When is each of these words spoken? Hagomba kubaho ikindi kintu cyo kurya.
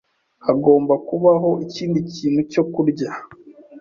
Hagomba 0.45 0.93
kubaho 1.07 1.49
ikindi 1.65 1.99
kintu 2.15 2.41
cyo 2.51 2.63
kurya. 2.73 3.09